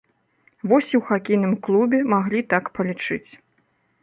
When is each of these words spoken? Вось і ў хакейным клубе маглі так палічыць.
Вось 0.71 0.87
і 0.95 0.97
ў 0.99 1.01
хакейным 1.09 1.53
клубе 1.67 2.01
маглі 2.15 2.39
так 2.55 2.73
палічыць. 2.79 3.31